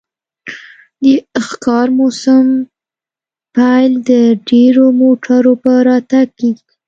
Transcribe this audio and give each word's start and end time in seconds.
د 1.03 1.05
ښکار 1.47 1.87
موسم 1.99 2.47
پیل 3.55 3.91
د 4.09 4.11
ډیرو 4.49 4.85
موټرو 5.01 5.53
په 5.63 5.71
راتګ 5.87 6.27
کیږي 6.39 6.63